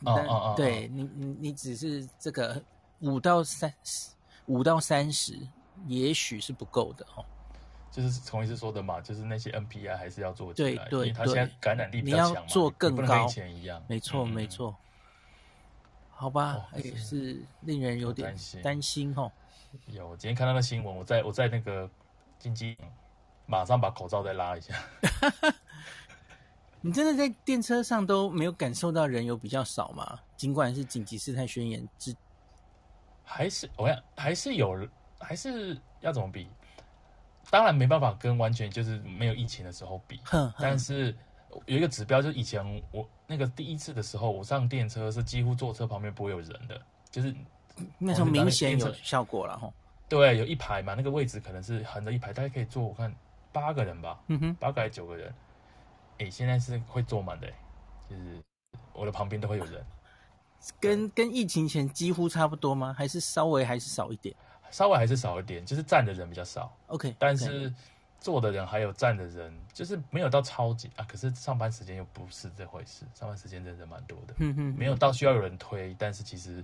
[0.05, 2.63] 哦哦哦，对你你你只是这个
[3.01, 4.09] 五到三十，
[4.47, 5.39] 五到三十，
[5.89, 7.25] 也许是不够的哦。
[7.91, 14.75] 就是从医师说的嘛，就是那些 NPI 还是要做起来，对对，他现在感染力比较强嘛，你要做更高，跟以前一样，没错没错。
[16.21, 19.33] 好吧，也、哦、是令人有点担心担心哦。
[19.87, 21.89] 有，我今天看到那新闻，我在我在那个
[22.39, 22.77] 经济，
[23.47, 24.75] 马上把口罩再拉一下。
[26.83, 30.21] 你真的在电车上都没有感受到人有比较少吗？
[30.37, 32.15] 尽管是紧急事态宣言之，
[33.25, 34.87] 还是我想还是有，
[35.19, 36.47] 还是要怎么比？
[37.49, 40.21] 当然没办法跟完全就是没有疫情的时候比，
[40.59, 41.17] 但是
[41.67, 47.35] 有一个指标，就是以前我那个第一次的时候，我上电车是几乎坐车旁边不会有人的，就是
[47.99, 49.73] 那时候明显有效果了哈。
[50.09, 53.15] 对，有一排嘛，那个位置可能是横的一排，大家可以坐，我看
[53.53, 55.33] 八个人吧，嗯哼，八个还是九个人。
[56.19, 57.47] 哎，现在是会坐满的，
[58.09, 58.43] 就是
[58.93, 59.85] 我的旁边都会有人。
[60.79, 62.93] 跟跟疫情前几乎差不多吗？
[62.93, 64.35] 还是稍微还是少一点？
[64.71, 66.71] 稍微还是少一点，就是站的人比较少。
[66.89, 67.73] OK，但是
[68.21, 71.05] 坐的人还有站的人，就是没有到超级啊。
[71.09, 74.35] 可是上班时间又不是这回事，上班时间真的蛮多的。
[74.39, 76.63] 嗯哼，没有到需要有人推，但是其实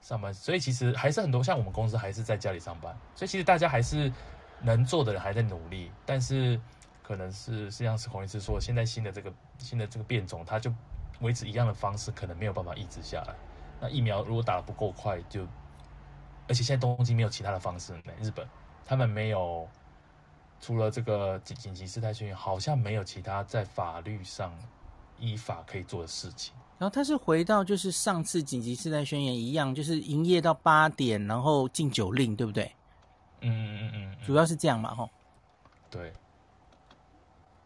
[0.00, 1.42] 上班，所以其实还是很多。
[1.42, 4.12] 像我们公司还是在家里上班，所以其实大家还是
[4.60, 6.60] 能做的人还在努力，但是
[7.02, 10.72] 可能是实际上是孔医师说，现在新的这个新的这个变种，它就
[11.20, 13.34] 维持一样的方式，可能没有办法抑制下来。
[13.80, 15.46] 那疫苗如果打得不够快，就。
[16.48, 18.46] 而且现在东京没有其他的方式，日本
[18.84, 19.66] 他们没有
[20.62, 24.56] 除了这个紧紧急事态宣言，好像没有其他在法律上
[25.18, 26.54] 依法可以做的事情。
[26.78, 32.72] 然后他是回到就是上次紧急事态宣言一样，就是营业到八点，然后禁酒令，对不对？
[33.40, 33.50] 嗯
[33.82, 35.10] 嗯嗯，主要是这样嘛，吼。
[35.90, 36.12] 对。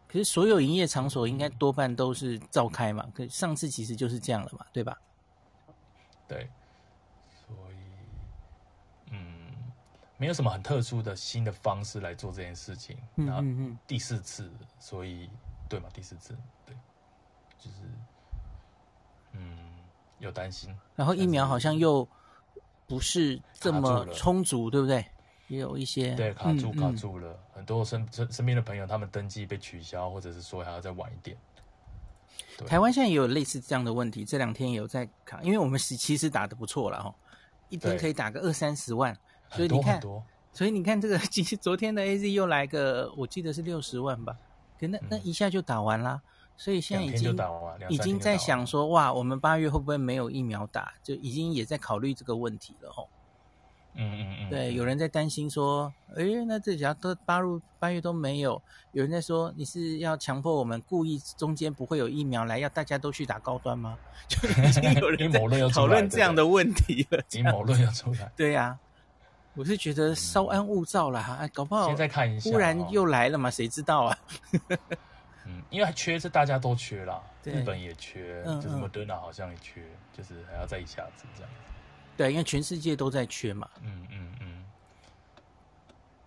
[0.07, 4.97] 可是所有营业场所应该多半都是照开嘛，可上次其实就是这样了嘛，对吧？
[6.27, 6.49] 对。
[10.17, 12.97] 没有什么很特殊的新的方式来做这件事情。
[13.15, 13.79] 嗯嗯嗯。
[13.85, 15.29] 第四次，所以
[15.69, 15.87] 对嘛？
[15.93, 16.75] 第四次，对，
[17.59, 17.77] 就是
[19.33, 19.57] 嗯，
[20.19, 20.75] 有担心。
[20.95, 22.07] 然后疫苗好像又
[22.87, 25.05] 不是这么充足，对不对？
[25.49, 31.37] 也有一些对卡住卡住了，嗯嗯很多身身身边的朋友他们登记被取消，或者是说还要再晚一点。
[32.65, 37.15] 台湾现在也有类似这样的问题，这两天也有在卡，因为我们是其实打的不错了哈，
[37.69, 39.15] 一天可以打个二三十万。
[39.49, 40.01] 所以你看，
[40.53, 44.35] 所以你看这个，其实昨天的 AZ 又来个，我记得是六十万吧，
[44.79, 46.21] 可那那一下就打完啦。
[46.59, 47.37] 所以现在已经
[47.87, 50.93] 已经在想说，哇，我们八月会不会没有疫苗打？
[51.03, 53.07] 就已经也在考虑这个问题了吼。
[53.93, 58.59] 嗯嗯嗯，对，有人在担心说，哎，那这假如都八入八月都没有，
[58.91, 63.97] 有人在说你是要强迫我们故意中间不会有疫苗来，要大家都去打高端吗？
[64.27, 67.23] 就已经有人在讨论这样的问题了。
[67.31, 68.79] 阴谋论要出来，对呀。
[69.57, 74.17] 我是觉得稍安勿躁啦，哈，搞不好现在看一下，忽然又来了嘛，谁知道啊？
[75.45, 79.81] 嗯，因为缺是大家都缺啦，日本也缺，就是莫德纳好像也缺，
[80.15, 81.49] 就是还要再一下子这样。
[82.15, 83.67] 对，因为全世界都在缺嘛。
[83.81, 84.63] 嗯嗯嗯。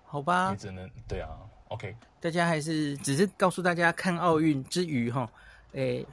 [0.04, 0.50] 好吧。
[0.50, 1.28] 也只能对啊
[1.68, 1.94] ，OK。
[2.18, 5.30] 大家还是只是告诉大家，看奥运之余哈，
[5.72, 6.04] 诶，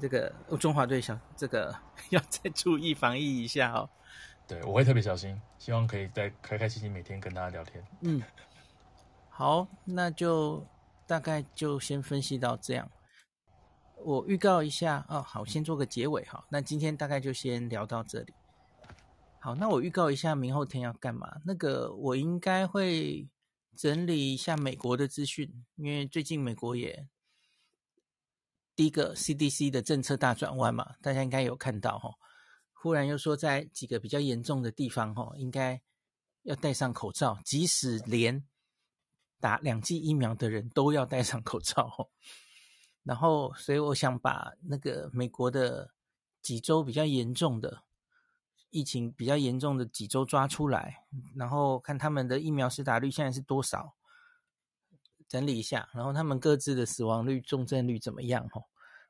[0.00, 1.74] 这个中华队想这个
[2.10, 3.88] 要再注意防疫一下哦。
[4.52, 7.82] 对，我会特别小心，希望可以在开开心心每天跟大家聊天。
[8.02, 8.22] 嗯，
[9.30, 10.62] 好，那就
[11.06, 12.86] 大概就先分析到这样。
[14.04, 16.44] 我预告一下哦，好，先做个结尾哈。
[16.50, 18.34] 那今天大概就先聊到这里。
[19.40, 21.40] 好，那我预告一下明后天要干嘛？
[21.46, 23.26] 那个我应该会
[23.74, 27.08] 整理一下美国的资讯，因为最近美国也
[28.76, 32.12] 第一个 CDC 的政策大转弯嘛，大家应该有看到哈。
[32.82, 35.80] 忽然又说，在几个比较严重的地方，吼，应该
[36.42, 38.42] 要戴上口罩，即使连
[39.38, 42.10] 打两剂疫苗的人都要戴上口罩。
[43.04, 45.92] 然后，所以我想把那个美国的
[46.40, 47.84] 几州比较严重的
[48.70, 51.04] 疫情比较严重的几州抓出来，
[51.36, 53.94] 然后看他们的疫苗施打率现在是多少，
[55.28, 58.64] 整理一下，然后他们各自的死亡率、重症率怎么样，吼。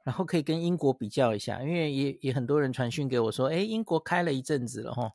[0.04, 5.12] 然后可以跟英国比较一下，因为也也很多人传讯给我说，哎，英国开了一阵子了哦，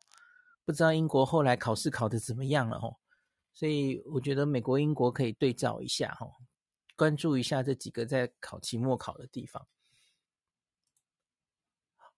[0.64, 2.96] 不知道英国后来考试考的怎么样了哦，
[3.52, 6.32] 所以我觉得美国、英国可以对照一下哦，
[6.96, 9.66] 关注一下这几个在考期末考的地方。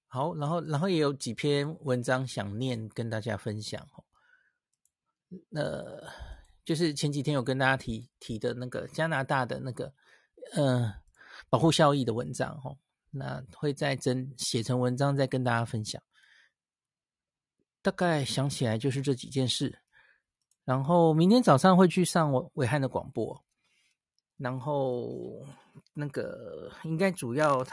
[0.07, 4.05] 好，然后然后也有几篇文章想念跟大家分享吼，
[5.55, 6.09] 呃，
[6.65, 9.95] 就是前几天有跟大家提提的那个加拿大的那个，
[10.55, 10.93] 嗯、
[11.51, 12.79] 保护效益的文章，吼，
[13.11, 16.01] 那会再真写成文章再跟大家分享。
[17.83, 19.81] 大概想起来就是这几件事，
[20.65, 23.45] 然后明天早上会去上我暐瀚的广播，
[24.37, 25.45] 然后
[25.93, 27.67] 那个应该主要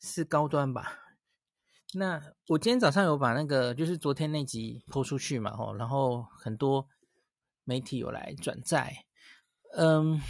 [0.00, 0.98] 是高端吧。
[1.94, 6.88] 那我今天早上有把那个就是昨天那集 po 出去嘛，吼，然后很多
[7.62, 9.04] 媒体有来转载，
[9.76, 10.20] 嗯。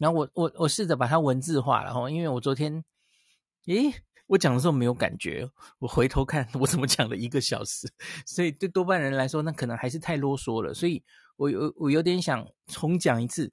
[0.00, 2.82] 然后我我我试着把它文字化，然后因为我昨天，
[3.66, 3.92] 诶，
[4.26, 5.46] 我讲的时候没有感觉，
[5.78, 7.86] 我回头看我怎么讲了一个小时，
[8.24, 11.04] 所以对多半人来说，那可能还是太啰嗦了，所以
[11.36, 13.52] 我有我有点想重讲一次，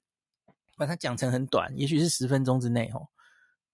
[0.78, 3.06] 把它讲成很短，也许是十分钟之内哦，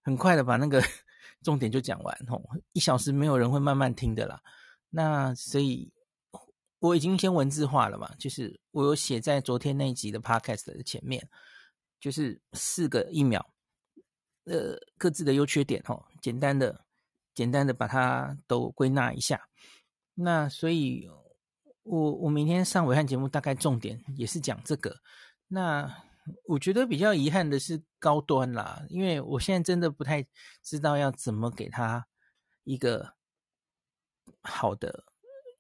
[0.03, 0.83] 很快的把那个
[1.45, 2.43] 重点就讲完哦。
[2.73, 4.41] 一小时没有人会慢慢听的啦。
[4.91, 5.93] 那所以
[6.81, 11.29] 我已经先文字化了嘛，就是我有写在昨天那一集的 podcast 的前面，
[12.05, 13.41] 就是四个疫苗，
[14.45, 16.85] 呃，各自的优缺点哦，简单的
[17.33, 19.41] 简单的把它都归纳一下。
[20.13, 21.09] 那所以
[21.83, 24.95] 我我明天上伟汉节目大概重点也是讲这个。
[25.49, 25.91] 那
[26.47, 30.27] 我觉得比较遗憾的是高端啦，因为我现在真的不太
[30.63, 32.07] 知道要怎么给他
[32.65, 33.15] 一个
[34.43, 35.07] 好的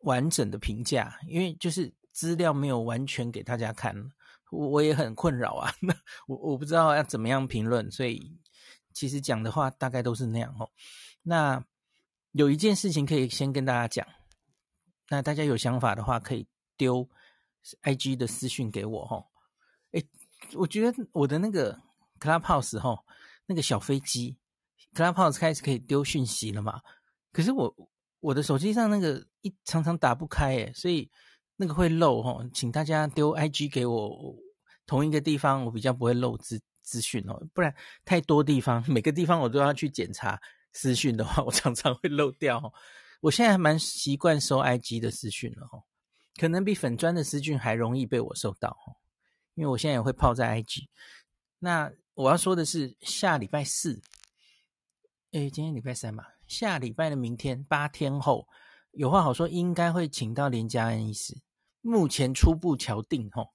[0.00, 3.96] 完整的评价，因为就是资料没有完全给大家看，
[4.54, 5.72] 我我也很困扰啊。
[5.80, 5.94] 那
[6.26, 8.38] 我我不知道要怎么样评论，所以
[8.92, 10.70] 其实讲的话大概都是那样哦。
[11.22, 11.64] 那
[12.32, 14.06] 有一件事情可以先跟大家讲，
[15.08, 16.46] 那大家有想法的话可以
[16.76, 17.08] 丢
[17.82, 19.26] IG 的私讯给我哦。
[19.92, 20.06] 诶
[20.54, 21.80] 我觉得我的那个
[22.20, 23.04] Clubhouse 哈，
[23.46, 24.36] 那个小飞机
[24.94, 26.80] Clubhouse 开始可以丢讯息了嘛？
[27.32, 27.74] 可是我
[28.20, 31.10] 我的手机上那个一常常打不开诶，所以
[31.56, 34.36] 那个会漏哈，请大家丢 IG 给我，
[34.86, 37.74] 同一个地方我比较不会漏资资讯哦，不然
[38.04, 40.40] 太多地方每个地方我都要去检查
[40.72, 42.72] 私讯的话， 我常常会漏掉。
[43.20, 45.66] 我现在还蛮习惯收 IG 的私讯了，
[46.38, 48.76] 可能比粉专的私讯还容易被我收到。
[49.54, 50.88] 因为我现在也会泡在 IG，
[51.60, 54.02] 那我要说的是下礼拜四，
[55.30, 58.48] 诶，今天礼拜三嘛，下礼拜的明天八天后，
[58.90, 61.40] 有话好说，应该会请到连家恩医师，
[61.82, 63.54] 目前初步敲定吼，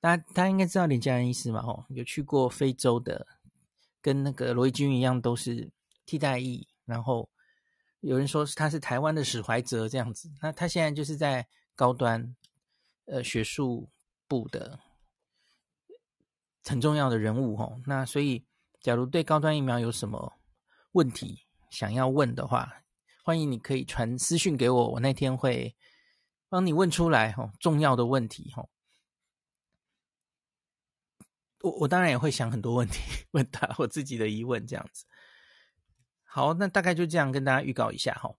[0.00, 3.26] 大家大家应该知道林家恩医师嘛吼，有去过非洲的，
[4.00, 5.70] 跟那个罗毅军一样都是
[6.04, 7.30] 替代役，然后
[8.00, 12.34] 有人说是他是台湾的史怀哲这样子，那他现在就是在高端
[13.06, 13.88] 呃学术。
[14.30, 14.78] 部的
[16.62, 18.44] 很重要的人物哦，那所以
[18.80, 20.34] 假如对高端疫苗有什么
[20.92, 22.84] 问题想要问的话，
[23.24, 25.74] 欢迎你可以传私讯给我，我那天会
[26.48, 28.68] 帮你问出来哦，重要的问题哦。
[31.62, 33.00] 我我当然也会想很多问题
[33.32, 35.04] 问他我自己的疑问这样子。
[36.24, 38.30] 好，那大概就这样跟大家预告一下哈。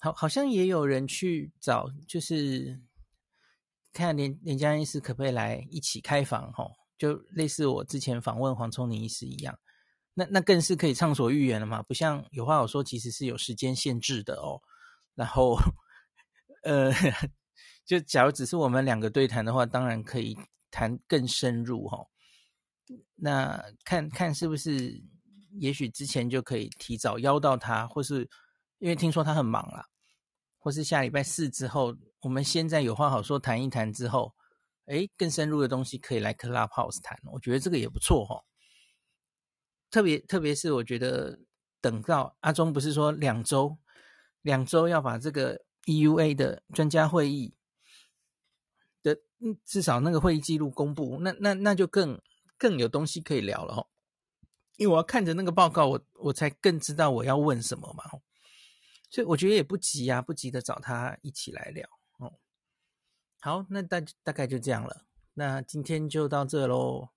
[0.00, 2.80] 好，好像也有人去找就是。
[3.92, 6.64] 看连连家医师可不可以来一起开房哈，
[6.96, 9.58] 就类似我之前访问黄聪宁医师一样，
[10.14, 14.62] 那那更是可以畅所欲言了嘛，不像有话好说，其实是有时间限制的哦。
[15.16, 15.58] 然后，
[16.62, 16.92] 呃，
[17.84, 20.38] 就假如只是我们两个对谈的话，当然可以
[20.70, 22.08] 谈更深入吼。
[23.16, 25.02] 那看看是不是，
[25.52, 28.28] 也许之前就可以提早邀到他，或是
[28.78, 29.86] 因为听说他很忙啦，
[30.58, 31.96] 或是下礼拜四之后。
[32.22, 34.34] 我们现在有话好说，谈一谈之后，
[34.84, 38.44] 诶，更深入的东西可以来 Clubhouse 谈，我觉得这个也不错哈、哦。
[39.90, 41.40] 特别特别是我觉得
[41.80, 43.78] 等到阿中不是说两周，
[44.42, 47.54] 两周要把这个 EUA 的专家会议
[49.02, 49.16] 的
[49.64, 52.20] 至少那个会议记录公布，那那那就更
[52.60, 53.86] 更有东西可以聊了、哦。
[54.76, 58.04] 因为我要看着那个报告，我我才更知道我要问什么嘛。
[59.08, 61.88] 所以我觉得也不急呀，不急的找他一起来聊
[62.18, 62.34] 哦。
[63.40, 65.06] 好，那大大概就这样了。
[65.34, 67.08] 那今天就到这喽。